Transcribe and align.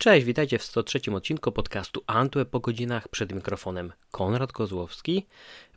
Cześć, 0.00 0.26
witajcie 0.26 0.58
w 0.58 0.62
103 0.62 1.00
odcinku 1.14 1.52
podcastu 1.52 2.02
Antweb 2.06 2.50
po 2.50 2.60
godzinach 2.60 3.08
przed 3.08 3.32
mikrofonem 3.32 3.92
Konrad 4.10 4.52
Kozłowski. 4.52 5.26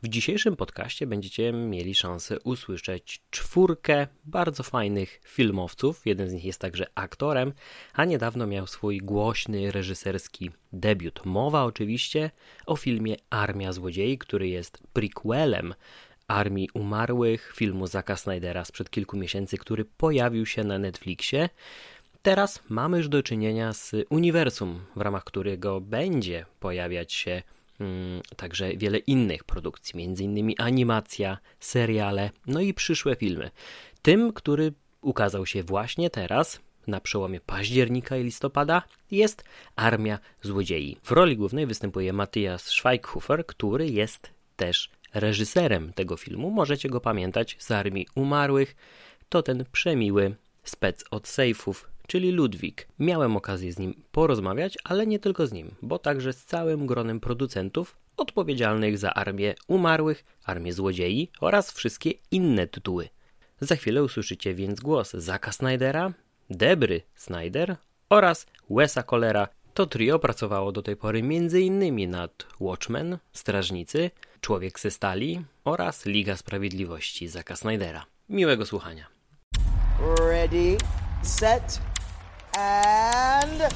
W 0.02 0.08
dzisiejszym 0.08 0.56
podcaście 0.56 1.06
będziecie 1.06 1.52
mieli 1.52 1.94
szansę 1.94 2.40
usłyszeć 2.40 3.22
czwórkę 3.30 4.06
bardzo 4.24 4.62
fajnych 4.62 5.20
filmowców. 5.24 6.06
Jeden 6.06 6.28
z 6.28 6.32
nich 6.32 6.44
jest 6.44 6.60
także 6.60 6.86
aktorem, 6.94 7.52
a 7.92 8.04
niedawno 8.04 8.46
miał 8.46 8.66
swój 8.66 8.98
głośny 8.98 9.70
reżyserski 9.70 10.50
debiut. 10.72 11.24
Mowa 11.24 11.64
oczywiście 11.64 12.30
o 12.66 12.76
filmie 12.76 13.16
Armia 13.30 13.72
Złodziei, 13.72 14.18
który 14.18 14.48
jest 14.48 14.78
prequelem 14.92 15.74
Armii 16.28 16.68
Umarłych, 16.74 17.52
filmu 17.56 17.86
Zaka 17.86 18.16
Snydera 18.16 18.64
sprzed 18.64 18.90
kilku 18.90 19.16
miesięcy, 19.16 19.58
który 19.58 19.84
pojawił 19.84 20.46
się 20.46 20.64
na 20.64 20.78
Netflixie. 20.78 21.48
Teraz 22.24 22.62
mamy 22.68 22.96
już 22.96 23.08
do 23.08 23.22
czynienia 23.22 23.72
z 23.72 23.92
uniwersum, 24.10 24.80
w 24.96 25.00
ramach 25.00 25.24
którego 25.24 25.80
będzie 25.80 26.46
pojawiać 26.60 27.12
się 27.12 27.42
mm, 27.80 28.20
także 28.36 28.76
wiele 28.76 28.98
innych 28.98 29.44
produkcji, 29.44 30.02
innymi 30.04 30.58
animacja, 30.58 31.38
seriale, 31.60 32.30
no 32.46 32.60
i 32.60 32.74
przyszłe 32.74 33.16
filmy. 33.16 33.50
Tym, 34.02 34.32
który 34.32 34.72
ukazał 35.00 35.46
się 35.46 35.62
właśnie 35.62 36.10
teraz, 36.10 36.60
na 36.86 37.00
przełomie 37.00 37.40
października 37.40 38.16
i 38.16 38.24
listopada, 38.24 38.82
jest 39.10 39.44
Armia 39.76 40.18
Złodziei. 40.42 40.96
W 41.02 41.10
roli 41.10 41.36
głównej 41.36 41.66
występuje 41.66 42.12
Matthias 42.12 42.62
Schweighofer, 42.62 43.46
który 43.46 43.86
jest 43.86 44.30
też 44.56 44.90
reżyserem 45.14 45.92
tego 45.92 46.16
filmu. 46.16 46.50
Możecie 46.50 46.88
go 46.88 47.00
pamiętać 47.00 47.56
z 47.58 47.70
Armii 47.70 48.06
Umarłych. 48.14 48.76
To 49.28 49.42
ten 49.42 49.64
przemiły 49.72 50.34
spec 50.62 51.04
od 51.10 51.28
sejfów, 51.28 51.93
czyli 52.06 52.30
Ludwik. 52.30 52.88
Miałem 52.98 53.36
okazję 53.36 53.72
z 53.72 53.78
nim 53.78 54.02
porozmawiać, 54.12 54.78
ale 54.84 55.06
nie 55.06 55.18
tylko 55.18 55.46
z 55.46 55.52
nim, 55.52 55.74
bo 55.82 55.98
także 55.98 56.32
z 56.32 56.44
całym 56.44 56.86
gronem 56.86 57.20
producentów 57.20 57.96
odpowiedzialnych 58.16 58.98
za 58.98 59.14
Armię 59.14 59.54
Umarłych, 59.68 60.24
Armię 60.44 60.72
Złodziei 60.72 61.30
oraz 61.40 61.72
wszystkie 61.72 62.10
inne 62.30 62.66
tytuły. 62.66 63.08
Za 63.60 63.76
chwilę 63.76 64.02
usłyszycie 64.02 64.54
więc 64.54 64.80
głos 64.80 65.12
Zaka 65.12 65.52
Snydera, 65.52 66.12
Debry 66.50 67.02
Snyder 67.14 67.76
oraz 68.08 68.46
Wesa 68.70 69.02
Colera. 69.02 69.48
To 69.74 69.86
trio 69.86 70.18
pracowało 70.18 70.72
do 70.72 70.82
tej 70.82 70.96
pory 70.96 71.18
m.in. 71.18 72.10
nad 72.10 72.46
Watchmen, 72.60 73.18
Strażnicy, 73.32 74.10
Człowiek 74.40 74.80
ze 74.80 74.90
Stali 74.90 75.44
oraz 75.64 76.06
Liga 76.06 76.36
Sprawiedliwości 76.36 77.28
Zaka 77.28 77.56
Snydera. 77.56 78.06
Miłego 78.28 78.66
słuchania. 78.66 79.06
Ready, 80.18 80.76
set, 81.22 81.80
and 82.56 83.72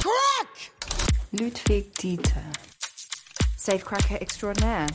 crack! 0.00 0.72
Ludwig 1.32 1.92
Dieter. 1.94 2.42
Safecracker 3.56 4.20
extraordinaire. 4.20 4.88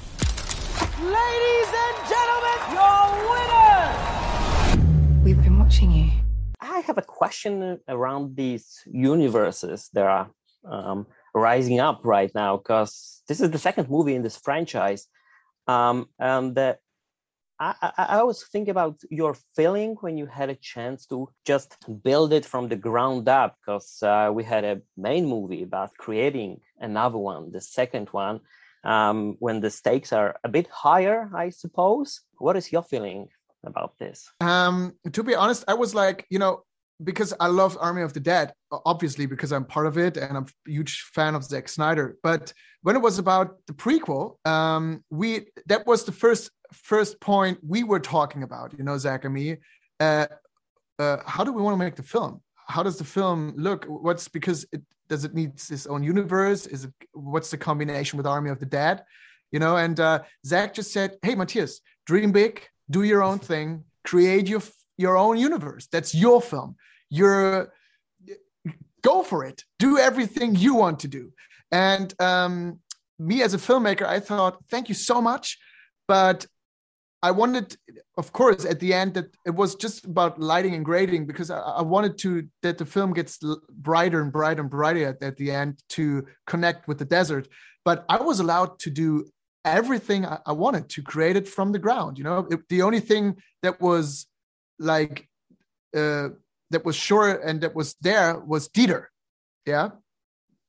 Ladies 1.02 1.72
and 1.86 1.98
gentlemen, 2.10 2.60
your 2.76 3.04
winner! 3.32 5.24
We've 5.24 5.42
been 5.42 5.60
watching 5.60 5.92
you. 5.92 6.12
I 6.60 6.80
have 6.82 6.98
a 6.98 7.02
question 7.02 7.80
around 7.88 8.36
these 8.36 8.82
universes 8.86 9.90
that 9.94 10.06
are 10.06 10.30
um, 10.70 11.08
rising 11.34 11.80
up 11.80 12.02
right 12.04 12.32
now 12.36 12.58
because 12.58 13.24
this 13.28 13.40
is 13.40 13.52
the 13.52 13.58
second 13.58 13.90
movie 13.90 14.16
in 14.16 14.24
this 14.24 14.38
franchise. 14.38 15.08
Um, 15.68 16.08
and 16.20 16.58
uh, 16.58 16.76
I, 17.62 17.92
I, 17.96 18.18
always 18.18 18.44
think 18.44 18.70
about 18.70 19.00
your 19.12 19.36
feeling 19.56 19.96
when 20.02 20.18
you 20.18 20.26
had 20.26 20.50
a 20.50 20.56
chance 20.56 21.06
to 21.08 21.30
just 21.46 21.78
build 22.02 22.34
it 22.34 22.44
from 22.44 22.70
the 22.70 22.76
ground 22.76 23.30
up 23.30 23.56
because 23.60 24.02
uh, 24.02 24.32
we 24.34 24.44
had 24.44 24.64
a 24.64 24.82
main 24.98 25.28
movie 25.28 25.62
about 25.62 25.92
creating 25.96 26.62
another 26.80 27.20
one, 27.20 27.52
the 27.52 27.62
second 27.62 28.10
one, 28.10 28.40
um, 28.84 29.36
when 29.38 29.62
the 29.62 29.70
stakes 29.70 30.12
are 30.12 30.38
a 30.44 30.50
bit 30.50 30.68
higher, 30.70 31.30
I 31.36 31.50
suppose. 31.50 32.22
What 32.40 32.58
is 32.58 32.72
your 32.72 32.82
feeling 32.82 33.28
about 33.64 33.94
this? 34.00 34.28
Um, 34.40 34.94
to 35.12 35.22
be 35.22 35.36
honest, 35.36 35.64
I 35.68 35.76
was 35.76 35.94
like, 35.94 36.26
you 36.32 36.40
know, 36.40 36.64
because 37.04 37.32
I 37.40 37.48
love 37.48 37.78
Army 37.80 38.02
of 38.02 38.14
the 38.14 38.20
Dead, 38.20 38.54
obviously 38.72 39.28
because 39.28 39.52
I'm 39.52 39.66
part 39.66 39.86
of 39.86 40.00
it 40.00 40.18
and 40.18 40.36
I'm 40.36 40.46
a 40.68 40.72
huge 40.72 41.02
fan 41.14 41.36
of 41.36 41.44
Zack 41.44 41.70
Snyder. 41.70 42.18
But 42.24 42.54
when 42.82 42.96
it 42.96 43.02
was 43.04 43.20
about 43.20 43.58
the 43.68 43.74
prequel, 43.74 44.36
um, 44.48 45.04
we 45.12 45.48
that 45.68 45.86
was 45.86 46.06
the 46.06 46.12
first 46.12 46.50
first 46.74 47.20
point 47.20 47.60
we 47.66 47.84
were 47.84 48.00
talking 48.00 48.44
about. 48.44 48.74
You 48.78 48.84
know, 48.84 48.98
Zack 48.98 49.26
and 49.26 49.34
me. 49.34 49.58
Uh, 50.00 50.28
uh, 51.00 51.18
how 51.26 51.44
do 51.44 51.52
we 51.52 51.62
want 51.62 51.74
to 51.74 51.84
make 51.84 51.96
the 51.96 52.04
film? 52.04 52.42
How 52.68 52.84
does 52.84 52.98
the 52.98 53.04
film 53.04 53.54
look? 53.58 53.86
What's 53.86 54.28
because 54.28 54.66
it 54.72 54.82
does 55.10 55.26
it 55.26 55.34
need 55.34 55.52
its 55.56 55.88
own 55.88 56.04
universe? 56.04 56.68
Is 56.68 56.86
it 56.86 56.94
what's 57.14 57.52
the 57.52 57.58
combination 57.58 58.18
with 58.18 58.26
Army 58.26 58.50
of 58.50 58.60
the 58.60 58.66
Dead? 58.66 59.04
You 59.52 59.60
know, 59.60 59.76
and 59.76 60.00
uh, 60.00 60.22
Zack 60.46 60.74
just 60.74 60.94
said, 60.94 61.18
"Hey, 61.22 61.36
Matthias, 61.36 61.82
dream 62.06 62.32
big, 62.32 62.62
do 62.90 63.04
your 63.04 63.22
own 63.22 63.40
thing, 63.40 63.84
create 64.06 64.48
your 64.48 64.62
your 64.98 65.18
own 65.18 65.38
universe. 65.38 65.88
That's 65.92 66.16
your 66.16 66.42
film. 66.42 66.76
You're 67.10 67.74
go 69.02 69.24
for 69.24 69.44
it. 69.44 69.66
Do 69.80 69.98
everything 69.98 70.56
you 70.56 70.76
want 70.76 71.00
to 71.00 71.08
do." 71.08 71.34
And 71.72 72.14
um, 72.22 72.80
me 73.20 73.42
as 73.42 73.54
a 73.54 73.58
filmmaker, 73.58 74.06
I 74.06 74.20
thought, 74.20 74.64
"Thank 74.70 74.88
you 74.88 74.96
so 74.96 75.22
much," 75.22 75.58
but 76.08 76.46
I 77.24 77.32
wanted, 77.32 77.78
of 78.18 78.34
course, 78.34 78.66
at 78.66 78.80
the 78.80 78.94
end 78.94 79.14
that 79.14 79.28
it 79.46 79.52
was 79.52 79.76
just 79.76 80.06
about 80.06 80.40
lighting 80.40 80.74
and 80.74 80.84
grading 80.84 81.28
because 81.28 81.52
I, 81.52 81.60
I 81.60 81.82
wanted 81.82 82.18
to 82.20 82.48
that 82.64 82.80
the 82.80 82.86
film 82.86 83.14
gets 83.14 83.40
brighter 83.70 84.22
and 84.22 84.32
brighter 84.32 84.62
and 84.62 84.70
brighter 84.70 85.08
at, 85.08 85.22
at, 85.22 85.38
the 85.38 85.52
end 85.52 85.84
to 85.90 86.26
connect 86.48 86.88
with 86.88 86.98
the 86.98 87.06
desert. 87.06 87.48
But 87.86 88.06
I 88.10 88.18
was 88.22 88.40
allowed 88.40 88.80
to 88.80 88.90
do 88.90 89.30
everything 89.64 90.26
I, 90.26 90.40
I 90.48 90.52
wanted 90.54 90.90
to 90.90 91.04
create 91.04 91.36
it 91.36 91.48
from 91.48 91.72
the 91.72 91.80
ground. 91.80 92.18
You 92.18 92.24
know, 92.24 92.48
it, 92.50 92.68
the 92.70 92.82
only 92.82 93.00
thing 93.00 93.38
that 93.62 93.80
was 93.80 94.26
like 94.80 95.28
uh, 95.96 96.30
that 96.72 96.84
was 96.84 96.96
sure 96.96 97.30
and 97.30 97.62
that 97.62 97.76
was 97.76 97.96
there 98.02 98.40
was 98.40 98.68
Dieter. 98.70 99.06
Yeah, 99.68 99.90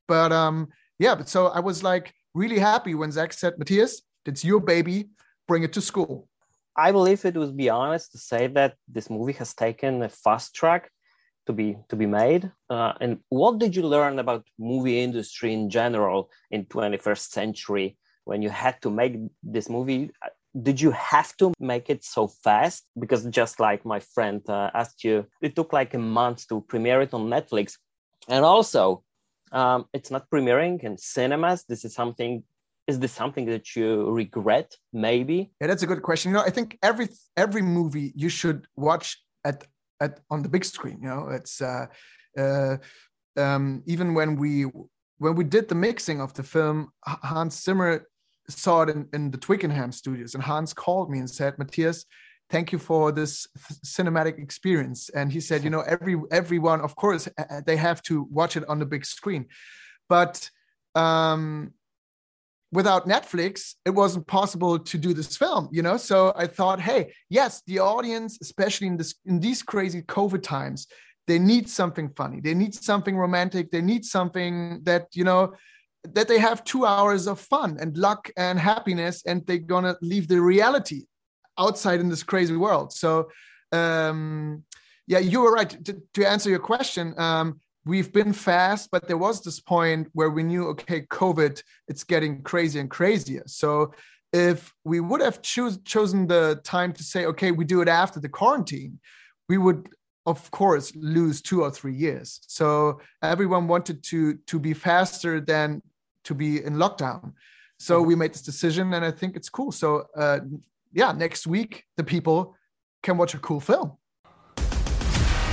but 0.07 0.31
um, 0.31 0.69
yeah. 0.99 1.15
But 1.15 1.29
so 1.29 1.47
I 1.47 1.61
was 1.61 1.81
like 1.81 2.13
really 2.35 2.59
happy 2.59 2.93
when 2.93 3.11
Zack 3.11 3.33
said, 3.33 3.57
"Matthias, 3.57 4.03
it's 4.27 4.45
your 4.45 4.59
baby. 4.59 5.09
Bring 5.47 5.63
it 5.63 5.73
to 5.73 5.81
school." 5.81 6.27
I 6.75 6.91
believe 6.91 7.23
it 7.25 7.35
would 7.35 7.55
be 7.55 7.69
honest 7.69 8.11
to 8.13 8.17
say 8.17 8.47
that 8.47 8.75
this 8.87 9.09
movie 9.09 9.33
has 9.33 9.53
taken 9.53 10.01
a 10.01 10.09
fast 10.09 10.55
track 10.55 10.89
to 11.45 11.53
be 11.53 11.77
to 11.89 11.95
be 11.95 12.05
made. 12.05 12.51
Uh, 12.69 12.93
and 12.99 13.19
what 13.29 13.59
did 13.59 13.75
you 13.75 13.83
learn 13.83 14.19
about 14.19 14.47
movie 14.57 15.01
industry 15.01 15.53
in 15.53 15.69
general 15.69 16.29
in 16.49 16.65
21st 16.65 17.31
century 17.31 17.97
when 18.23 18.41
you 18.41 18.49
had 18.49 18.81
to 18.81 18.89
make 18.89 19.17
this 19.43 19.69
movie? 19.69 20.11
Did 20.59 20.79
you 20.79 20.91
have 20.91 21.35
to 21.37 21.53
make 21.59 21.89
it 21.89 22.03
so 22.03 22.27
fast? 22.27 22.85
Because 22.99 23.25
just 23.25 23.59
like 23.59 23.85
my 23.85 23.99
friend 23.99 24.41
uh, 24.47 24.69
asked 24.73 25.03
you, 25.03 25.25
it 25.41 25.55
took 25.55 25.73
like 25.73 25.93
a 25.93 25.99
month 25.99 26.47
to 26.47 26.61
premiere 26.61 27.01
it 27.01 27.13
on 27.13 27.29
Netflix, 27.29 27.77
and 28.27 28.45
also 28.45 29.03
um, 29.51 29.85
it's 29.93 30.11
not 30.11 30.29
premiering 30.29 30.83
in 30.83 30.97
cinemas. 30.97 31.65
This 31.65 31.85
is 31.85 31.93
something 31.93 32.43
is 32.87 32.99
this 32.99 33.11
something 33.11 33.45
that 33.45 33.75
you 33.75 34.11
regret 34.11 34.75
maybe? 34.91 35.51
Yeah 35.59 35.67
that's 35.67 35.83
a 35.83 35.87
good 35.87 36.01
question. 36.01 36.31
You 36.31 36.37
know 36.37 36.43
i 36.43 36.49
think 36.49 36.77
every 36.81 37.07
every 37.37 37.61
movie 37.61 38.11
you 38.15 38.29
should 38.29 38.67
watch 38.75 39.17
at 39.43 39.65
at 39.99 40.19
on 40.29 40.43
the 40.43 40.49
big 40.49 40.65
screen 40.65 40.99
you 41.01 41.09
know? 41.09 41.29
It's 41.29 41.61
uh 41.61 41.85
uh 42.37 42.77
um 43.37 43.83
even 43.85 44.13
when 44.13 44.35
we 44.35 44.65
when 45.17 45.35
we 45.35 45.43
did 45.43 45.67
the 45.69 45.75
mixing 45.75 46.21
of 46.21 46.33
the 46.33 46.43
film 46.43 46.91
hans 47.05 47.63
zimmer 47.63 48.05
saw 48.49 48.81
it 48.83 48.89
in, 48.89 49.07
in 49.13 49.31
the 49.31 49.37
twickenham 49.37 49.91
studios 49.91 50.35
and 50.35 50.43
hans 50.43 50.73
called 50.73 51.09
me 51.09 51.19
and 51.19 51.29
said 51.29 51.57
matthias 51.57 52.05
thank 52.49 52.71
you 52.71 52.77
for 52.77 53.11
this 53.11 53.47
cinematic 53.83 54.37
experience. 54.37 55.09
And 55.09 55.31
he 55.31 55.39
said 55.39 55.63
you 55.63 55.69
know 55.69 55.81
every 55.81 56.15
everyone 56.31 56.81
of 56.81 56.95
course 56.95 57.27
they 57.65 57.77
have 57.77 58.01
to 58.03 58.27
watch 58.29 58.55
it 58.57 58.63
on 58.67 58.79
the 58.79 58.85
big 58.85 59.05
screen. 59.05 59.47
But 60.09 60.49
um 60.95 61.73
without 62.73 63.07
Netflix, 63.07 63.75
it 63.85 63.91
wasn't 63.91 64.27
possible 64.27 64.77
to 64.79 64.97
do 64.97 65.13
this 65.13 65.37
film, 65.37 65.69
you 65.71 65.81
know? 65.81 65.97
So 65.97 66.33
I 66.35 66.47
thought, 66.47 66.79
hey, 66.79 67.13
yes, 67.29 67.61
the 67.67 67.79
audience, 67.79 68.37
especially 68.41 68.87
in 68.87 68.97
this 68.97 69.15
in 69.25 69.39
these 69.39 69.61
crazy 69.63 70.01
COVID 70.01 70.43
times, 70.43 70.87
they 71.27 71.39
need 71.39 71.69
something 71.69 72.09
funny. 72.15 72.41
They 72.41 72.53
need 72.53 72.73
something 72.73 73.15
romantic. 73.15 73.71
They 73.71 73.81
need 73.81 74.03
something 74.03 74.81
that, 74.83 75.07
you 75.13 75.23
know, 75.23 75.53
that 76.03 76.27
they 76.27 76.39
have 76.39 76.63
two 76.63 76.85
hours 76.85 77.27
of 77.27 77.39
fun 77.39 77.77
and 77.79 77.97
luck 77.97 78.29
and 78.35 78.59
happiness, 78.59 79.23
and 79.25 79.45
they're 79.45 79.57
gonna 79.73 79.95
leave 80.01 80.27
the 80.27 80.41
reality 80.41 81.05
outside 81.57 81.99
in 81.99 82.09
this 82.09 82.23
crazy 82.23 82.55
world. 82.55 82.91
So 82.91 83.29
um 83.71 84.63
yeah, 85.07 85.19
you 85.19 85.41
were 85.41 85.51
right. 85.51 85.69
To, 85.85 86.01
to 86.13 86.25
answer 86.25 86.49
your 86.49 86.59
question, 86.59 87.13
um, 87.17 87.59
we've 87.85 88.11
been 88.13 88.33
fast, 88.33 88.89
but 88.91 89.07
there 89.07 89.17
was 89.17 89.41
this 89.41 89.59
point 89.59 90.07
where 90.13 90.29
we 90.29 90.43
knew, 90.43 90.67
okay, 90.69 91.01
COVID, 91.01 91.61
it's 91.87 92.03
getting 92.03 92.41
crazier 92.41 92.81
and 92.81 92.89
crazier. 92.89 93.43
So 93.45 93.93
if 94.31 94.73
we 94.83 94.99
would 94.99 95.21
have 95.21 95.41
choose, 95.41 95.77
chosen 95.83 96.27
the 96.27 96.59
time 96.63 96.93
to 96.93 97.03
say, 97.03 97.25
okay, 97.25 97.51
we 97.51 97.65
do 97.65 97.81
it 97.81 97.87
after 97.87 98.19
the 98.19 98.29
quarantine, 98.29 98.99
we 99.49 99.57
would 99.57 99.89
of 100.25 100.49
course 100.51 100.95
lose 100.95 101.41
two 101.41 101.61
or 101.61 101.69
three 101.69 101.93
years. 101.93 102.39
So 102.47 103.01
everyone 103.21 103.67
wanted 103.67 104.03
to 104.03 104.35
to 104.47 104.59
be 104.59 104.73
faster 104.73 105.41
than 105.41 105.81
to 106.23 106.33
be 106.33 106.63
in 106.63 106.75
lockdown. 106.75 107.33
So 107.77 108.01
we 108.01 108.15
made 108.15 108.33
this 108.33 108.41
decision 108.41 108.93
and 108.93 109.03
i 109.03 109.11
think 109.11 109.35
it's 109.35 109.49
cool. 109.49 109.71
So 109.71 110.05
uh 110.15 110.39
yeah 110.93 111.11
next 111.11 111.45
week 111.45 111.83
the 111.97 112.03
people 112.03 112.55
can 113.01 113.17
watch 113.17 113.33
a 113.33 113.39
cool 113.39 113.59
film 113.59 113.97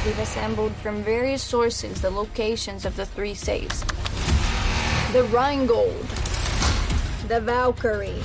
We've 0.06 0.18
assembled 0.18 0.72
from 0.76 1.02
various 1.02 1.42
sources 1.42 2.00
the 2.00 2.10
locations 2.10 2.86
of 2.86 2.96
the 2.96 3.04
three 3.04 3.34
safes. 3.34 3.84
The 5.12 5.24
Rheingold, 5.30 6.06
the 7.28 7.40
Valkyrie, 7.40 8.22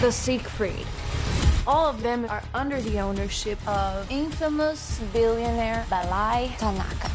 the 0.00 0.12
Siegfried. 0.12 0.86
All 1.66 1.86
of 1.86 2.02
them 2.02 2.26
are 2.28 2.44
under 2.54 2.80
the 2.80 3.00
ownership 3.00 3.58
of 3.66 4.08
infamous 4.08 5.00
billionaire 5.12 5.84
Bly 5.88 6.54
Tanaka. 6.58 7.10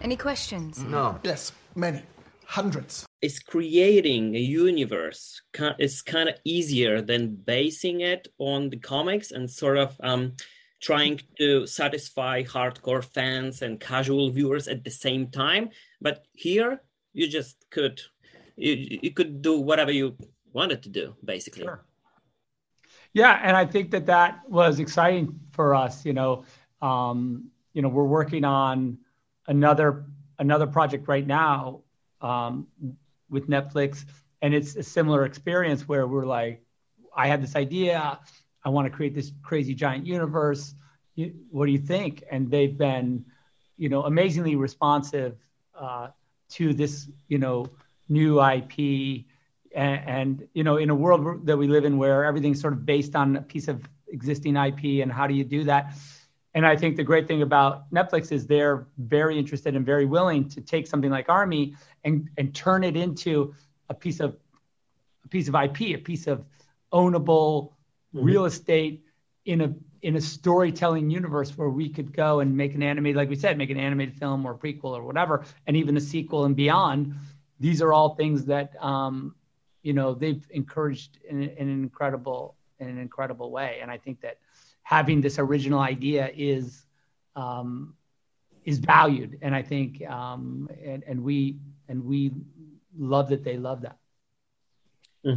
Any 0.00 0.16
questions? 0.16 0.82
No. 0.82 1.18
yes 1.24 1.52
many 1.74 2.02
hundreds 2.46 3.06
is 3.20 3.38
creating 3.38 4.34
a 4.34 4.38
universe 4.38 5.42
ki- 5.52 5.76
is 5.78 6.02
kind 6.02 6.28
of 6.28 6.36
easier 6.44 7.00
than 7.02 7.34
basing 7.34 8.00
it 8.00 8.28
on 8.38 8.70
the 8.70 8.78
comics 8.78 9.30
and 9.30 9.50
sort 9.50 9.78
of 9.78 9.96
um, 10.02 10.32
trying 10.82 11.20
to 11.38 11.64
satisfy 11.66 12.42
hardcore 12.42 13.04
fans 13.04 13.62
and 13.62 13.80
casual 13.80 14.30
viewers 14.30 14.66
at 14.68 14.84
the 14.84 14.90
same 14.90 15.28
time. 15.28 15.70
But 16.00 16.26
here, 16.34 16.82
you 17.14 17.28
just 17.28 17.56
could 17.70 18.02
you, 18.56 18.98
you 19.02 19.12
could 19.12 19.40
do 19.40 19.60
whatever 19.60 19.92
you 19.92 20.16
wanted 20.52 20.82
to 20.82 20.88
do, 20.90 21.14
basically. 21.24 21.62
Sure. 21.62 21.84
Yeah, 23.14 23.40
and 23.42 23.56
I 23.56 23.64
think 23.64 23.90
that 23.92 24.06
that 24.06 24.40
was 24.48 24.80
exciting 24.80 25.38
for 25.52 25.74
us. 25.74 26.04
You 26.04 26.14
know, 26.14 26.44
um, 26.80 27.50
you 27.72 27.82
know, 27.82 27.88
we're 27.88 28.04
working 28.04 28.44
on 28.44 28.98
another 29.46 30.04
another 30.38 30.66
project 30.66 31.06
right 31.08 31.26
now 31.26 31.82
um, 32.20 32.66
with 33.30 33.48
Netflix, 33.48 34.04
and 34.40 34.52
it's 34.52 34.74
a 34.76 34.82
similar 34.82 35.24
experience 35.24 35.86
where 35.86 36.06
we're 36.06 36.26
like, 36.26 36.62
I 37.14 37.28
had 37.28 37.42
this 37.42 37.54
idea, 37.54 38.18
I 38.64 38.68
want 38.68 38.86
to 38.86 38.90
create 38.90 39.14
this 39.14 39.32
crazy 39.42 39.74
giant 39.74 40.06
universe. 40.06 40.74
You, 41.14 41.34
what 41.50 41.66
do 41.66 41.72
you 41.72 41.78
think? 41.78 42.24
And 42.30 42.50
they've 42.50 42.76
been, 42.76 43.24
you 43.76 43.88
know, 43.88 44.04
amazingly 44.04 44.56
responsive 44.56 45.36
uh, 45.74 46.08
to 46.50 46.72
this, 46.74 47.08
you 47.28 47.38
know, 47.38 47.66
new 48.08 48.42
IP 48.42 49.24
and, 49.74 50.08
and, 50.08 50.48
you 50.54 50.64
know 50.64 50.76
in 50.76 50.90
a 50.90 50.94
world 50.94 51.46
that 51.46 51.56
we 51.56 51.66
live 51.66 51.84
in 51.84 51.96
where 51.98 52.24
everything's 52.24 52.60
sort 52.60 52.72
of 52.72 52.84
based 52.84 53.16
on 53.16 53.36
a 53.36 53.42
piece 53.42 53.68
of 53.68 53.88
existing 54.08 54.56
ip 54.56 54.84
and 54.84 55.10
how 55.10 55.26
do 55.26 55.34
you 55.34 55.44
do 55.44 55.64
that 55.64 55.94
and 56.54 56.66
i 56.66 56.76
think 56.76 56.96
the 56.96 57.02
great 57.02 57.26
thing 57.26 57.42
about 57.42 57.90
netflix 57.90 58.30
is 58.30 58.46
they're 58.46 58.86
very 58.98 59.38
interested 59.38 59.74
and 59.74 59.86
very 59.86 60.04
willing 60.04 60.48
to 60.48 60.60
take 60.60 60.86
something 60.86 61.10
like 61.10 61.28
army 61.28 61.74
and 62.04 62.28
and 62.36 62.54
turn 62.54 62.84
it 62.84 62.96
into 62.96 63.54
a 63.88 63.94
piece 63.94 64.20
of 64.20 64.36
a 65.24 65.28
piece 65.28 65.48
of 65.48 65.54
ip 65.54 65.80
a 65.80 65.96
piece 65.96 66.26
of 66.26 66.44
ownable 66.92 67.71
real 68.12 68.44
estate 68.44 69.04
in 69.44 69.60
a 69.60 69.74
in 70.02 70.16
a 70.16 70.20
storytelling 70.20 71.10
universe 71.10 71.56
where 71.56 71.68
we 71.68 71.88
could 71.88 72.12
go 72.12 72.40
and 72.40 72.56
make 72.56 72.74
an 72.74 72.82
animated 72.82 73.16
like 73.16 73.28
we 73.28 73.36
said 73.36 73.56
make 73.56 73.70
an 73.70 73.78
animated 73.78 74.16
film 74.16 74.44
or 74.44 74.54
prequel 74.54 74.96
or 74.96 75.02
whatever 75.02 75.44
and 75.66 75.76
even 75.76 75.96
a 75.96 76.00
sequel 76.00 76.44
and 76.44 76.56
beyond. 76.56 77.14
These 77.60 77.80
are 77.80 77.92
all 77.92 78.14
things 78.14 78.46
that 78.46 78.72
um, 78.82 79.34
you 79.82 79.92
know 79.92 80.14
they've 80.14 80.44
encouraged 80.50 81.18
in, 81.28 81.42
in 81.42 81.68
an 81.68 81.82
incredible 81.82 82.56
in 82.80 82.88
an 82.88 82.98
incredible 82.98 83.50
way. 83.50 83.78
And 83.80 83.90
i 83.90 83.98
think 83.98 84.20
that 84.22 84.38
having 84.82 85.20
this 85.20 85.38
original 85.38 85.80
idea 85.80 86.30
is 86.34 86.84
um, 87.36 87.94
is 88.64 88.78
valued. 88.78 89.38
And 89.42 89.54
i 89.54 89.62
think 89.62 90.02
um, 90.08 90.68
and, 90.84 91.04
and 91.06 91.22
we 91.22 91.58
and 91.88 92.04
we 92.04 92.32
love 92.98 93.28
that 93.30 93.44
they 93.44 93.56
love 93.56 93.82
that. 93.82 93.96
Yeah, 95.22 95.36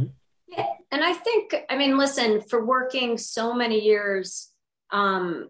and 0.90 1.02
I 1.02 1.12
think, 1.12 1.54
I 1.68 1.76
mean, 1.76 1.98
listen, 1.98 2.40
for 2.42 2.64
working 2.64 3.18
so 3.18 3.52
many 3.52 3.80
years 3.84 4.50
um, 4.92 5.48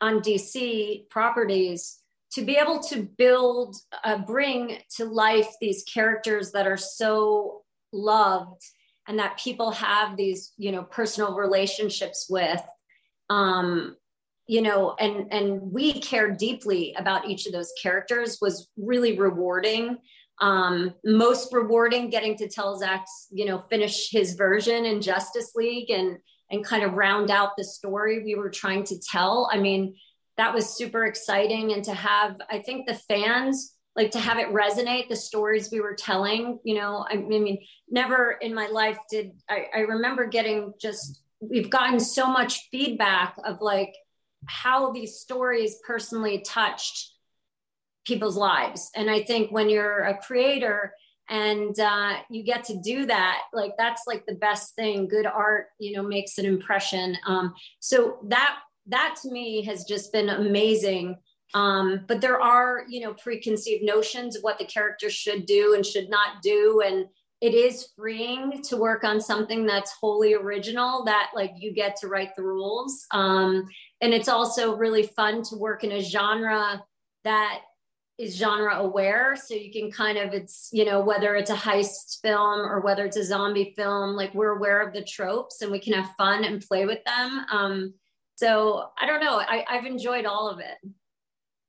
on 0.00 0.20
DC 0.20 1.08
properties, 1.10 1.98
to 2.32 2.42
be 2.42 2.56
able 2.56 2.80
to 2.80 3.08
build, 3.16 3.76
uh, 4.02 4.18
bring 4.18 4.78
to 4.96 5.04
life 5.04 5.48
these 5.60 5.84
characters 5.84 6.50
that 6.50 6.66
are 6.66 6.76
so 6.76 7.62
loved 7.92 8.60
and 9.06 9.18
that 9.20 9.38
people 9.38 9.70
have 9.70 10.16
these, 10.16 10.52
you 10.56 10.72
know, 10.72 10.82
personal 10.82 11.36
relationships 11.36 12.26
with, 12.28 12.62
um, 13.30 13.96
you 14.48 14.62
know, 14.62 14.96
and 14.98 15.32
and 15.32 15.60
we 15.72 15.92
care 16.00 16.32
deeply 16.32 16.92
about 16.98 17.28
each 17.28 17.46
of 17.46 17.52
those 17.52 17.72
characters 17.80 18.38
was 18.40 18.68
really 18.76 19.16
rewarding 19.16 19.98
um 20.40 20.94
most 21.04 21.52
rewarding 21.52 22.10
getting 22.10 22.36
to 22.36 22.48
tell 22.48 22.76
Zack, 22.76 23.06
you 23.30 23.44
know, 23.44 23.62
finish 23.70 24.10
his 24.10 24.34
version 24.34 24.84
in 24.84 25.00
Justice 25.00 25.52
League 25.54 25.90
and 25.90 26.18
and 26.50 26.64
kind 26.64 26.84
of 26.84 26.94
round 26.94 27.30
out 27.30 27.56
the 27.56 27.64
story 27.64 28.22
we 28.22 28.34
were 28.34 28.50
trying 28.50 28.84
to 28.84 28.96
tell. 29.10 29.48
I 29.52 29.58
mean, 29.58 29.96
that 30.36 30.52
was 30.52 30.76
super 30.76 31.04
exciting 31.06 31.72
and 31.72 31.84
to 31.84 31.94
have 31.94 32.36
I 32.50 32.58
think 32.60 32.86
the 32.86 32.94
fans 32.94 33.74
like 33.96 34.10
to 34.10 34.18
have 34.18 34.38
it 34.38 34.48
resonate 34.48 35.08
the 35.08 35.16
stories 35.16 35.70
we 35.70 35.80
were 35.80 35.94
telling, 35.94 36.58
you 36.64 36.74
know, 36.74 37.06
I, 37.08 37.14
I 37.14 37.16
mean, 37.16 37.58
never 37.88 38.32
in 38.32 38.52
my 38.52 38.66
life 38.66 38.98
did 39.08 39.32
I, 39.48 39.66
I 39.74 39.78
remember 39.80 40.26
getting 40.26 40.74
just 40.80 41.22
we've 41.40 41.70
gotten 41.70 42.00
so 42.00 42.26
much 42.26 42.68
feedback 42.70 43.36
of 43.44 43.60
like 43.60 43.94
how 44.46 44.92
these 44.92 45.16
stories 45.16 45.78
personally 45.86 46.40
touched 46.40 47.13
people's 48.04 48.36
lives. 48.36 48.90
And 48.94 49.10
I 49.10 49.22
think 49.22 49.50
when 49.50 49.68
you're 49.68 50.04
a 50.04 50.18
creator 50.18 50.92
and 51.28 51.78
uh, 51.78 52.16
you 52.30 52.42
get 52.42 52.64
to 52.64 52.78
do 52.82 53.06
that, 53.06 53.42
like 53.52 53.72
that's 53.78 54.02
like 54.06 54.24
the 54.26 54.34
best 54.34 54.74
thing. 54.74 55.08
Good 55.08 55.26
art, 55.26 55.68
you 55.78 55.96
know, 55.96 56.02
makes 56.02 56.38
an 56.38 56.44
impression. 56.44 57.16
Um, 57.26 57.54
so 57.80 58.18
that 58.28 58.56
that 58.86 59.16
to 59.22 59.30
me 59.30 59.64
has 59.64 59.84
just 59.84 60.12
been 60.12 60.28
amazing. 60.28 61.16
Um, 61.54 62.04
but 62.06 62.20
there 62.20 62.40
are, 62.40 62.84
you 62.88 63.00
know, 63.00 63.14
preconceived 63.14 63.84
notions 63.84 64.36
of 64.36 64.42
what 64.42 64.58
the 64.58 64.64
character 64.64 65.08
should 65.08 65.46
do 65.46 65.74
and 65.74 65.86
should 65.86 66.10
not 66.10 66.42
do, 66.42 66.82
and 66.84 67.06
it 67.40 67.52
is 67.52 67.88
freeing 67.94 68.62
to 68.62 68.76
work 68.76 69.04
on 69.04 69.20
something 69.20 69.66
that's 69.66 69.92
wholly 70.00 70.32
original 70.34 71.04
that 71.04 71.30
like 71.34 71.52
you 71.56 71.74
get 71.74 71.94
to 71.96 72.08
write 72.08 72.34
the 72.36 72.42
rules 72.42 73.04
um, 73.10 73.66
and 74.00 74.14
it's 74.14 74.28
also 74.28 74.76
really 74.76 75.02
fun 75.02 75.42
to 75.42 75.56
work 75.56 75.84
in 75.84 75.92
a 75.92 76.00
genre 76.00 76.82
that 77.24 77.60
is 78.16 78.36
genre 78.36 78.76
aware 78.76 79.34
so 79.34 79.54
you 79.54 79.72
can 79.72 79.90
kind 79.90 80.16
of 80.18 80.32
it's 80.32 80.68
you 80.72 80.84
know 80.84 81.00
whether 81.00 81.34
it's 81.34 81.50
a 81.50 81.54
heist 81.54 82.20
film 82.22 82.60
or 82.60 82.80
whether 82.80 83.04
it's 83.04 83.16
a 83.16 83.24
zombie 83.24 83.74
film 83.76 84.14
like 84.14 84.32
we're 84.34 84.56
aware 84.56 84.80
of 84.80 84.94
the 84.94 85.02
tropes 85.02 85.62
and 85.62 85.72
we 85.72 85.80
can 85.80 85.92
have 85.92 86.08
fun 86.16 86.44
and 86.44 86.62
play 86.62 86.86
with 86.86 87.02
them 87.04 87.44
um, 87.50 87.92
so 88.36 88.90
i 89.00 89.06
don't 89.06 89.20
know 89.20 89.38
I, 89.40 89.64
i've 89.68 89.84
enjoyed 89.84 90.26
all 90.26 90.48
of 90.48 90.60
it 90.60 90.78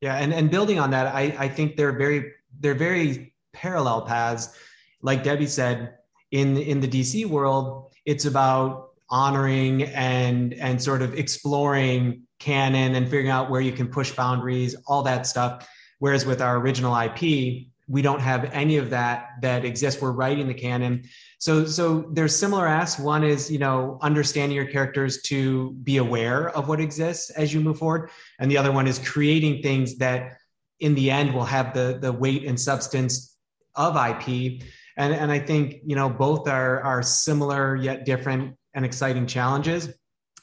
Yeah, 0.02 0.18
and 0.18 0.34
and 0.34 0.52
building 0.52 0.78
on 0.80 0.92
that, 0.92 1.08
I 1.08 1.36
I 1.40 1.48
think 1.48 1.78
they're 1.78 1.98
very 1.98 2.34
they're 2.60 2.76
very 2.76 3.34
parallel 3.54 4.02
paths. 4.04 4.54
Like 5.02 5.24
Debbie 5.24 5.48
said, 5.48 5.96
in 6.32 6.58
in 6.58 6.80
the 6.80 6.88
DC 6.88 7.26
world, 7.26 7.94
it's 8.06 8.26
about 8.26 8.90
honoring 9.10 9.84
and 9.84 10.54
and 10.56 10.82
sort 10.82 11.02
of 11.02 11.16
exploring 11.16 12.24
canon 12.40 12.96
and 12.96 13.06
figuring 13.06 13.30
out 13.30 13.50
where 13.50 13.62
you 13.62 13.72
can 13.72 13.88
push 13.88 14.12
boundaries, 14.12 14.76
all 14.86 15.02
that 15.04 15.26
stuff. 15.26 15.68
Whereas 16.00 16.26
with 16.26 16.42
our 16.42 16.58
original 16.58 16.96
IP, 16.98 17.68
we 17.88 18.02
don't 18.02 18.20
have 18.20 18.46
any 18.46 18.78
of 18.78 18.90
that 18.90 19.30
that 19.42 19.64
exists. 19.64 20.02
We're 20.02 20.12
writing 20.12 20.48
the 20.48 20.54
canon. 20.54 21.04
So 21.38 21.66
so 21.66 22.10
there's 22.12 22.36
similar 22.36 22.66
asks. 22.66 23.00
One 23.00 23.24
is, 23.24 23.52
you 23.52 23.60
know, 23.60 24.00
understanding 24.02 24.56
your 24.56 24.66
characters 24.66 25.22
to 25.24 25.72
be 25.84 25.98
aware 25.98 26.50
of 26.50 26.68
what 26.68 26.80
exists 26.80 27.30
as 27.30 27.54
you 27.54 27.62
move 27.62 27.78
forward. 27.78 28.10
And 28.40 28.50
the 28.50 28.58
other 28.58 28.72
one 28.72 28.88
is 28.88 28.98
creating 29.00 29.62
things 29.62 29.98
that 29.98 30.38
in 30.80 30.96
the 30.96 31.12
end 31.12 31.34
will 31.34 31.46
have 31.46 31.74
the 31.74 32.00
the 32.02 32.12
weight 32.12 32.46
and 32.46 32.60
substance 32.60 33.38
of 33.76 33.96
IP. 33.96 34.64
And 34.98 35.14
and 35.14 35.32
I 35.32 35.40
think, 35.40 35.76
you 35.86 35.96
know, 35.96 36.10
both 36.10 36.48
are 36.48 36.82
are 36.82 37.04
similar 37.04 37.76
yet 37.76 38.06
different 38.06 38.58
and 38.74 38.84
exciting 38.84 39.28
challenges. 39.28 39.90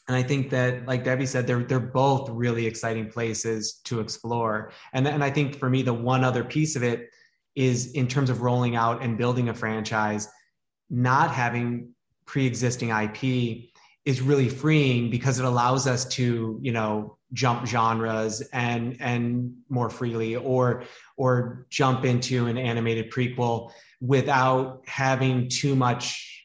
And 0.09 0.17
I 0.17 0.23
think 0.23 0.51
that, 0.51 0.87
like 0.87 1.05
Debbie 1.05 1.27
said, 1.27 1.47
they're 1.47 1.63
they're 1.63 1.81
both 1.81 2.29
really 2.31 2.67
exciting 2.67 3.09
places 3.09 3.75
to 3.85 4.01
explore. 4.01 4.73
And 4.93 5.07
and 5.07 5.23
I 5.23 5.31
think 5.31 5.57
for 5.59 5.71
me, 5.71 5.83
the 5.83 5.95
one 5.95 6.25
other 6.25 6.43
piece 6.43 6.75
of 6.75 6.83
it 6.83 7.11
is 7.55 7.93
in 7.93 8.09
terms 8.09 8.31
of 8.31 8.43
rolling 8.43 8.77
out 8.77 9.03
and 9.03 9.17
building 9.17 9.49
a 9.49 9.55
franchise, 9.55 10.29
not 10.91 11.31
having 11.31 11.91
pre-existing 12.25 12.91
IP 12.91 13.71
is 14.05 14.21
really 14.21 14.49
freeing 14.49 15.11
because 15.11 15.39
it 15.39 15.45
allows 15.45 15.87
us 15.87 16.05
to, 16.07 16.59
you 16.61 16.73
know, 16.73 17.17
jump 17.33 17.67
genres 17.67 18.41
and 18.53 18.97
and 19.01 19.55
more 19.69 19.89
freely 19.89 20.37
or 20.37 20.85
or 21.17 21.67
jump 21.71 22.05
into 22.05 22.47
an 22.47 22.59
animated 22.59 23.11
prequel 23.11 23.71
without 24.01 24.83
having 24.87 25.49
too 25.49 25.75
much 25.77 26.42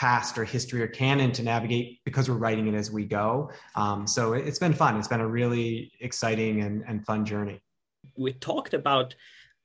past 0.00 0.38
or 0.38 0.44
history 0.46 0.80
or 0.80 0.86
canon 0.86 1.30
to 1.30 1.42
navigate 1.42 2.00
because 2.06 2.26
we're 2.26 2.42
writing 2.46 2.66
it 2.66 2.74
as 2.74 2.90
we 2.90 3.04
go. 3.04 3.50
Um, 3.76 4.06
so 4.06 4.32
it, 4.32 4.46
has 4.46 4.58
been 4.58 4.72
fun. 4.72 4.96
It's 4.96 5.08
been 5.08 5.20
a 5.20 5.28
really 5.28 5.92
exciting 6.00 6.62
and, 6.62 6.82
and 6.88 7.04
fun 7.04 7.22
journey. 7.26 7.60
We 8.16 8.32
talked 8.32 8.72
about 8.72 9.14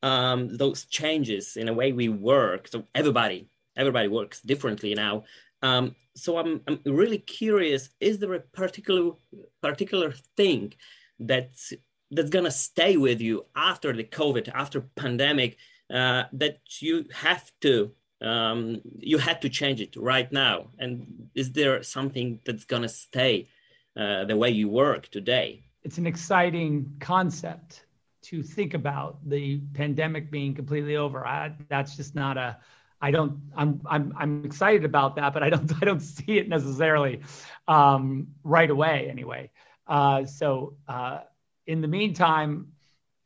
um, 0.03 0.57
those 0.57 0.87
changes 0.87 1.55
in 1.55 1.69
a 1.69 1.73
way 1.73 1.93
we 1.93 2.09
work. 2.09 2.67
So 2.67 2.83
everybody, 2.93 3.47
everybody 3.77 4.09
works 4.09 4.41
differently 4.41 4.93
now. 4.93 5.23
Um, 5.61 5.95
so 6.17 6.37
I'm, 6.37 6.59
I'm 6.67 6.81
really 6.85 7.19
curious: 7.19 7.89
is 8.01 8.19
there 8.19 8.33
a 8.33 8.41
particular 8.41 9.13
particular 9.61 10.13
thing 10.35 10.73
that's 11.17 11.71
that's 12.11 12.29
gonna 12.29 12.51
stay 12.51 12.97
with 12.97 13.21
you 13.21 13.45
after 13.55 13.93
the 13.93 14.03
COVID, 14.03 14.51
after 14.53 14.81
pandemic, 14.97 15.55
uh, 15.93 16.23
that 16.33 16.59
you 16.81 17.05
have 17.13 17.49
to 17.61 17.93
um, 18.25 18.81
you 18.99 19.17
had 19.17 19.41
to 19.43 19.49
change 19.49 19.81
it 19.81 19.95
right 19.95 20.31
now? 20.31 20.67
And 20.79 21.29
is 21.35 21.51
there 21.51 21.83
something 21.83 22.39
that's 22.45 22.65
gonna 22.65 22.89
stay 22.89 23.47
uh, 23.95 24.25
the 24.25 24.35
way 24.35 24.49
you 24.49 24.67
work 24.67 25.09
today? 25.09 25.63
It's 25.83 25.97
an 25.97 26.07
exciting 26.07 26.97
concept 26.99 27.85
to 28.23 28.41
think 28.41 28.73
about 28.73 29.17
the 29.29 29.59
pandemic 29.73 30.31
being 30.31 30.55
completely 30.55 30.95
over. 30.95 31.25
I, 31.25 31.53
that's 31.69 31.95
just 31.95 32.15
not 32.15 32.37
a. 32.37 32.57
I 32.99 33.11
don't. 33.11 33.39
I'm. 33.55 33.81
I'm. 33.85 34.13
I'm 34.17 34.43
excited 34.43 34.83
about 34.83 35.15
that, 35.17 35.33
but 35.33 35.43
I 35.43 35.49
don't. 35.51 35.71
I 35.81 35.85
don't 35.85 35.99
see 35.99 36.39
it 36.39 36.49
necessarily 36.49 37.21
um, 37.67 38.27
right 38.43 38.69
away. 38.69 39.07
Anyway. 39.09 39.51
Uh, 39.87 40.25
so 40.25 40.75
uh, 40.87 41.19
in 41.67 41.81
the 41.81 41.87
meantime, 41.87 42.71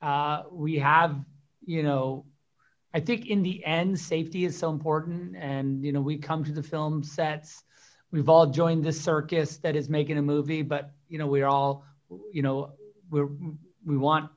uh, 0.01 0.43
we 0.51 0.79
have. 0.79 1.15
You 1.65 1.83
know, 1.83 2.25
I 2.93 2.99
think 2.99 3.27
in 3.27 3.43
the 3.43 3.63
end, 3.65 3.99
safety 3.99 4.45
is 4.45 4.57
so 4.57 4.69
important, 4.69 5.35
and 5.35 5.83
you 5.83 5.91
know, 5.91 6.01
we 6.01 6.17
come 6.17 6.43
to 6.43 6.51
the 6.51 6.63
film 6.63 7.03
sets. 7.03 7.63
We've 8.11 8.29
all 8.29 8.47
joined 8.47 8.83
this 8.83 8.99
circus 8.99 9.57
that 9.57 9.75
is 9.75 9.89
making 9.89 10.17
a 10.17 10.21
movie, 10.21 10.63
but 10.63 10.91
you 11.07 11.17
know, 11.17 11.27
we're 11.27 11.47
all. 11.47 11.85
You 12.31 12.41
know, 12.41 12.71
we're 13.11 13.29
we 13.85 13.97
want 13.97 14.31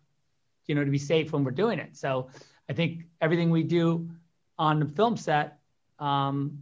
you 0.67 0.75
know, 0.75 0.85
to 0.85 0.91
be 0.91 0.99
safe 0.99 1.33
when 1.33 1.45
we're 1.45 1.51
doing 1.51 1.79
it. 1.79 1.97
So 1.97 2.29
I 2.69 2.73
think 2.73 3.05
everything 3.21 3.51
we 3.51 3.63
do 3.63 4.09
on 4.59 4.81
the 4.81 4.87
film 4.87 5.17
set 5.17 5.59
um, 5.99 6.59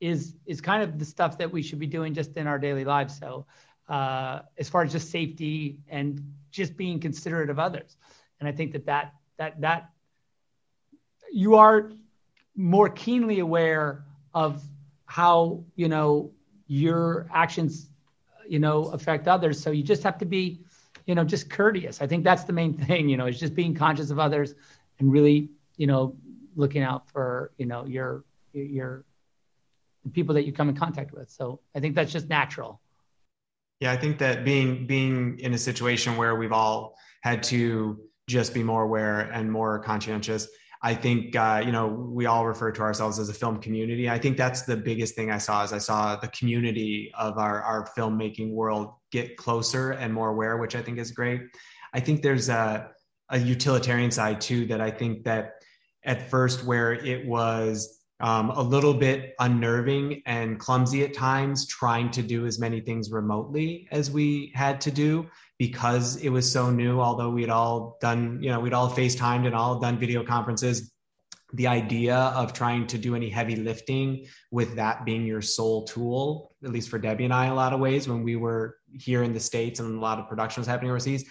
is 0.00 0.34
is 0.46 0.60
kind 0.60 0.82
of 0.82 0.98
the 0.98 1.04
stuff 1.04 1.38
that 1.38 1.52
we 1.52 1.62
should 1.62 1.78
be 1.78 1.86
doing 1.86 2.14
just 2.14 2.36
in 2.36 2.46
our 2.46 2.58
daily 2.58 2.84
lives. 2.84 3.18
So 3.18 3.46
uh, 3.88 4.40
as 4.58 4.68
far 4.68 4.82
as 4.82 4.92
just 4.92 5.10
safety 5.10 5.78
and 5.88 6.34
just 6.50 6.76
being 6.76 6.98
considerate 6.98 7.50
of 7.50 7.58
others, 7.58 7.96
and 8.40 8.48
I 8.48 8.52
think 8.52 8.72
that 8.72 8.86
that 8.86 9.14
that 9.38 9.60
that 9.60 9.90
you 11.32 11.56
are 11.56 11.90
more 12.54 12.88
keenly 12.88 13.40
aware 13.40 14.04
of 14.34 14.62
how 15.06 15.64
you 15.74 15.88
know 15.88 16.30
your 16.66 17.28
actions 17.32 17.88
you 18.46 18.58
know 18.58 18.84
affect 18.90 19.28
others 19.28 19.60
so 19.60 19.70
you 19.70 19.82
just 19.82 20.02
have 20.02 20.18
to 20.18 20.24
be 20.24 20.62
you 21.06 21.14
know, 21.14 21.24
just 21.24 21.50
courteous. 21.50 22.00
I 22.00 22.06
think 22.06 22.24
that's 22.24 22.44
the 22.44 22.52
main 22.52 22.74
thing, 22.86 23.08
you 23.08 23.16
know, 23.16 23.26
is 23.26 23.38
just 23.38 23.54
being 23.54 23.74
conscious 23.74 24.10
of 24.10 24.18
others 24.18 24.54
and 24.98 25.12
really, 25.12 25.48
you 25.76 25.86
know, 25.86 26.16
looking 26.54 26.82
out 26.82 27.08
for, 27.10 27.52
you 27.58 27.66
know, 27.66 27.86
your, 27.86 28.24
your, 28.52 29.04
people 30.12 30.34
that 30.34 30.44
you 30.44 30.52
come 30.52 30.68
in 30.68 30.74
contact 30.74 31.12
with. 31.12 31.30
So 31.30 31.60
I 31.76 31.80
think 31.80 31.94
that's 31.94 32.10
just 32.10 32.28
natural. 32.28 32.80
Yeah, 33.78 33.92
I 33.92 33.96
think 33.96 34.18
that 34.18 34.44
being 34.44 34.84
being 34.84 35.38
in 35.38 35.54
a 35.54 35.58
situation 35.58 36.16
where 36.16 36.34
we've 36.34 36.50
all 36.50 36.96
had 37.20 37.40
to 37.44 38.00
just 38.26 38.52
be 38.52 38.64
more 38.64 38.82
aware 38.82 39.20
and 39.20 39.50
more 39.50 39.78
conscientious 39.78 40.48
I 40.82 40.94
think 40.94 41.36
uh, 41.36 41.62
you 41.64 41.70
know 41.70 41.86
we 41.86 42.26
all 42.26 42.46
refer 42.46 42.72
to 42.72 42.82
ourselves 42.82 43.18
as 43.18 43.28
a 43.28 43.34
film 43.34 43.60
community. 43.60 44.10
I 44.10 44.18
think 44.18 44.36
that's 44.36 44.62
the 44.62 44.76
biggest 44.76 45.14
thing 45.14 45.30
I 45.30 45.38
saw 45.38 45.62
is 45.62 45.72
I 45.72 45.78
saw 45.78 46.16
the 46.16 46.28
community 46.28 47.12
of 47.16 47.38
our 47.38 47.62
our 47.62 47.88
filmmaking 47.96 48.52
world 48.52 48.94
get 49.12 49.36
closer 49.36 49.92
and 49.92 50.12
more 50.12 50.30
aware, 50.30 50.56
which 50.56 50.74
I 50.74 50.82
think 50.82 50.98
is 50.98 51.12
great. 51.12 51.42
I 51.94 52.00
think 52.00 52.22
there's 52.22 52.48
a 52.48 52.90
a 53.28 53.38
utilitarian 53.38 54.10
side 54.10 54.40
too 54.40 54.66
that 54.66 54.80
I 54.80 54.90
think 54.90 55.24
that 55.24 55.54
at 56.04 56.28
first 56.28 56.64
where 56.64 56.92
it 56.92 57.26
was 57.26 58.01
um, 58.22 58.50
a 58.50 58.62
little 58.62 58.94
bit 58.94 59.34
unnerving 59.40 60.22
and 60.26 60.58
clumsy 60.58 61.02
at 61.04 61.12
times, 61.12 61.66
trying 61.66 62.08
to 62.12 62.22
do 62.22 62.46
as 62.46 62.58
many 62.58 62.80
things 62.80 63.10
remotely 63.10 63.88
as 63.90 64.12
we 64.12 64.52
had 64.54 64.80
to 64.82 64.92
do 64.92 65.26
because 65.58 66.16
it 66.16 66.28
was 66.28 66.50
so 66.50 66.70
new, 66.70 67.00
although 67.00 67.30
we'd 67.30 67.50
all 67.50 67.98
done, 68.00 68.38
you 68.40 68.48
know, 68.48 68.60
we'd 68.60 68.72
all 68.72 68.88
FaceTimed 68.88 69.44
and 69.44 69.56
all 69.56 69.80
done 69.80 69.98
video 69.98 70.24
conferences. 70.24 70.92
The 71.54 71.66
idea 71.66 72.16
of 72.16 72.52
trying 72.52 72.86
to 72.86 72.98
do 72.98 73.14
any 73.16 73.28
heavy 73.28 73.56
lifting 73.56 74.26
with 74.52 74.76
that 74.76 75.04
being 75.04 75.26
your 75.26 75.42
sole 75.42 75.84
tool, 75.84 76.54
at 76.64 76.70
least 76.70 76.88
for 76.88 76.98
Debbie 76.98 77.24
and 77.24 77.34
I, 77.34 77.46
a 77.46 77.54
lot 77.54 77.72
of 77.72 77.80
ways 77.80 78.08
when 78.08 78.22
we 78.22 78.36
were 78.36 78.76
here 78.98 79.24
in 79.24 79.32
the 79.32 79.40
States 79.40 79.80
and 79.80 79.98
a 79.98 80.00
lot 80.00 80.20
of 80.20 80.28
production 80.28 80.60
was 80.60 80.68
happening 80.68 80.90
overseas. 80.90 81.24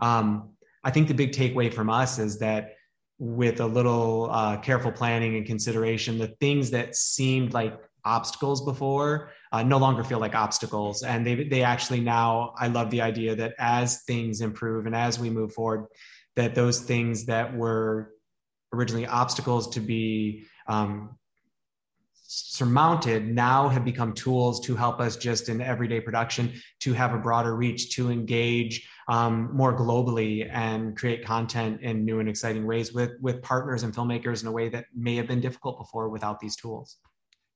Um, 0.00 0.54
I 0.82 0.90
think 0.90 1.08
the 1.08 1.14
big 1.14 1.32
takeaway 1.32 1.72
from 1.72 1.90
us 1.90 2.18
is 2.18 2.38
that 2.38 2.77
with 3.18 3.60
a 3.60 3.66
little 3.66 4.28
uh, 4.30 4.56
careful 4.58 4.92
planning 4.92 5.36
and 5.36 5.44
consideration, 5.44 6.18
the 6.18 6.28
things 6.40 6.70
that 6.70 6.94
seemed 6.94 7.52
like 7.52 7.78
obstacles 8.04 8.64
before 8.64 9.30
uh, 9.52 9.62
no 9.62 9.76
longer 9.76 10.04
feel 10.04 10.20
like 10.20 10.34
obstacles. 10.34 11.02
And 11.02 11.26
they 11.26 11.44
they 11.44 11.62
actually 11.62 12.00
now 12.00 12.54
i 12.56 12.68
love 12.68 12.90
the 12.90 13.00
idea 13.00 13.34
that 13.34 13.54
as 13.58 14.02
things 14.02 14.40
improve 14.40 14.86
and 14.86 14.94
as 14.94 15.18
we 15.18 15.30
move 15.30 15.52
forward 15.52 15.86
that 16.36 16.54
those 16.54 16.80
things 16.80 17.26
that 17.26 17.54
were 17.56 18.12
originally 18.72 19.06
obstacles 19.06 19.68
to 19.70 19.80
be 19.80 20.44
um, 20.68 21.18
surmounted 22.14 23.26
now 23.26 23.68
have 23.68 23.84
become 23.84 24.12
tools 24.12 24.60
to 24.60 24.76
help 24.76 25.00
us 25.00 25.16
just 25.16 25.48
in 25.48 25.60
everyday 25.60 26.00
production 26.00 26.52
to 26.78 26.92
have 26.92 27.14
a 27.14 27.18
broader 27.18 27.56
reach 27.56 27.96
to 27.96 28.10
engage 28.10 28.88
um, 29.08 29.50
more 29.56 29.76
globally 29.76 30.48
and 30.52 30.96
create 30.96 31.24
content 31.24 31.80
in 31.80 32.04
new 32.04 32.20
and 32.20 32.28
exciting 32.28 32.66
ways 32.66 32.92
with 32.92 33.12
with 33.20 33.42
partners 33.42 33.82
and 33.82 33.94
filmmakers 33.94 34.42
in 34.42 34.48
a 34.48 34.52
way 34.52 34.68
that 34.68 34.84
may 34.94 35.16
have 35.16 35.26
been 35.26 35.40
difficult 35.40 35.78
before 35.78 36.08
without 36.08 36.38
these 36.40 36.56
tools 36.56 36.98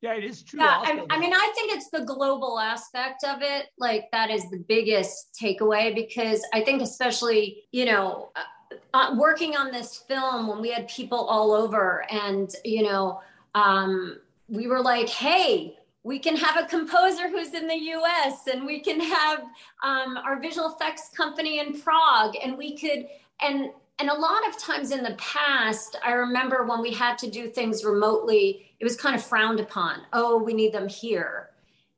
yeah, 0.02 0.14
it 0.14 0.24
is 0.24 0.42
true. 0.42 0.58
Yeah, 0.58 0.82
I, 0.84 1.06
I, 1.10 1.18
mean, 1.18 1.32
I 1.32 1.52
think 1.54 1.72
it's 1.72 1.88
the 1.90 2.00
global 2.04 2.58
aspect 2.58 3.22
of 3.22 3.40
it. 3.40 3.66
Like 3.78 4.10
that 4.10 4.30
is 4.30 4.50
the 4.50 4.58
biggest 4.58 5.38
takeaway 5.40 5.94
because 5.94 6.44
I 6.52 6.62
think, 6.62 6.82
especially, 6.82 7.62
you 7.70 7.84
know, 7.84 8.32
uh, 8.34 8.74
uh, 8.94 9.14
working 9.16 9.54
on 9.54 9.70
this 9.70 9.98
film 9.98 10.48
when 10.48 10.60
we 10.60 10.72
had 10.72 10.88
people 10.88 11.18
all 11.18 11.52
over, 11.52 12.04
and 12.10 12.52
you 12.64 12.82
know, 12.82 13.20
um, 13.54 14.18
we 14.48 14.66
were 14.66 14.82
like, 14.82 15.08
hey. 15.08 15.78
We 16.04 16.18
can 16.18 16.36
have 16.36 16.56
a 16.56 16.66
composer 16.66 17.28
who's 17.28 17.54
in 17.54 17.68
the 17.68 17.76
US, 17.76 18.46
and 18.52 18.66
we 18.66 18.80
can 18.80 19.00
have 19.00 19.40
um, 19.84 20.16
our 20.16 20.40
visual 20.40 20.68
effects 20.74 21.08
company 21.10 21.60
in 21.60 21.80
Prague, 21.80 22.34
and 22.42 22.58
we 22.58 22.76
could, 22.76 23.06
and 23.40 23.70
and 23.98 24.10
a 24.10 24.14
lot 24.14 24.48
of 24.48 24.58
times 24.58 24.90
in 24.90 25.04
the 25.04 25.14
past, 25.14 25.96
I 26.04 26.12
remember 26.12 26.64
when 26.64 26.80
we 26.80 26.92
had 26.92 27.18
to 27.18 27.30
do 27.30 27.46
things 27.48 27.84
remotely, 27.84 28.72
it 28.80 28.84
was 28.84 28.96
kind 28.96 29.14
of 29.14 29.22
frowned 29.22 29.60
upon. 29.60 30.00
Oh, 30.12 30.42
we 30.42 30.54
need 30.54 30.72
them 30.72 30.88
here. 30.88 31.50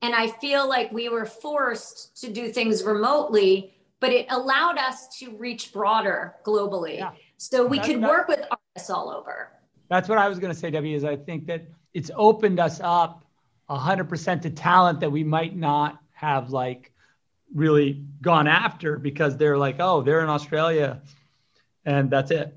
And 0.02 0.14
I 0.14 0.26
feel 0.26 0.68
like 0.68 0.92
we 0.92 1.08
were 1.08 1.24
forced 1.24 2.20
to 2.20 2.30
do 2.30 2.52
things 2.52 2.84
remotely, 2.84 3.72
but 4.00 4.12
it 4.12 4.26
allowed 4.28 4.76
us 4.76 5.08
to 5.20 5.34
reach 5.36 5.72
broader 5.72 6.34
globally. 6.44 6.98
Yeah. 6.98 7.12
So 7.38 7.64
we 7.64 7.78
That's 7.78 7.88
could 7.88 8.02
work 8.02 8.28
with 8.28 8.40
artists 8.50 8.90
all 8.90 9.08
over. 9.08 9.48
That's 9.88 10.06
what 10.08 10.18
I 10.18 10.28
was 10.28 10.38
going 10.38 10.52
to 10.52 10.58
say, 10.58 10.70
Debbie, 10.70 10.92
is 10.92 11.04
I 11.04 11.16
think 11.16 11.46
that 11.46 11.66
it's 11.94 12.10
opened 12.16 12.60
us 12.60 12.80
up 12.82 13.23
100% 13.68 14.42
to 14.42 14.50
talent 14.50 15.00
that 15.00 15.10
we 15.10 15.24
might 15.24 15.56
not 15.56 16.00
have 16.12 16.50
like 16.50 16.92
really 17.54 18.04
gone 18.20 18.46
after 18.46 18.98
because 18.98 19.36
they're 19.36 19.58
like, 19.58 19.76
oh, 19.78 20.02
they're 20.02 20.20
in 20.20 20.28
Australia 20.28 21.00
and 21.84 22.10
that's 22.10 22.30
it. 22.30 22.54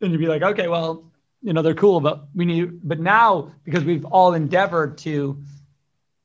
And 0.00 0.12
you'd 0.12 0.18
be 0.18 0.26
like, 0.26 0.42
okay, 0.42 0.68
well, 0.68 1.10
you 1.42 1.52
know, 1.52 1.62
they're 1.62 1.74
cool, 1.74 2.00
but 2.00 2.28
we 2.34 2.44
need, 2.44 2.80
but 2.86 3.00
now 3.00 3.52
because 3.64 3.84
we've 3.84 4.04
all 4.04 4.34
endeavored 4.34 4.98
to, 4.98 5.42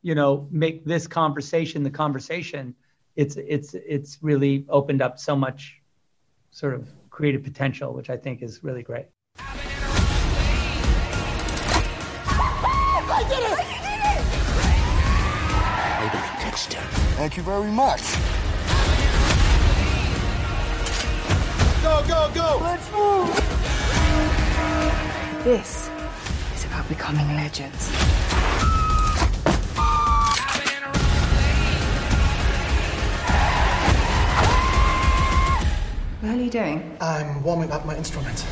you 0.01 0.15
know, 0.15 0.47
make 0.51 0.85
this 0.85 1.07
conversation 1.07 1.83
the 1.83 1.89
conversation, 1.89 2.75
it's, 3.15 3.37
it's, 3.37 3.73
it's 3.73 4.17
really 4.21 4.65
opened 4.69 5.01
up 5.01 5.19
so 5.19 5.35
much 5.35 5.81
sort 6.51 6.73
of 6.73 6.89
creative 7.09 7.43
potential, 7.43 7.93
which 7.93 8.09
I 8.09 8.17
think 8.17 8.41
is 8.41 8.63
really 8.63 8.83
great. 8.83 9.07
Thank 17.15 17.37
you 17.37 17.43
very 17.43 17.71
much. 17.71 18.01
Go, 21.81 22.03
go, 22.07 22.29
go! 22.35 22.59
Let's 22.61 22.91
move! 22.91 23.31
This 25.45 25.89
is 26.53 26.65
about 26.65 26.89
becoming 26.89 27.25
legends. 27.37 27.89
What 36.19 36.33
are 36.33 36.41
you 36.41 36.49
doing? 36.49 36.97
I'm 36.99 37.41
warming 37.43 37.71
up 37.71 37.85
my 37.85 37.95
instruments. 37.95 38.43